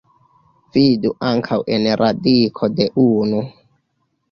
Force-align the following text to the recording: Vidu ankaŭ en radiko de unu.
Vidu 0.77 1.11
ankaŭ 1.33 1.59
en 1.77 1.87
radiko 2.03 2.73
de 2.81 2.91
unu. 3.07 3.47